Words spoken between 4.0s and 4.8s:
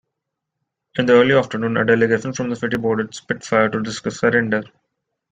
surrender.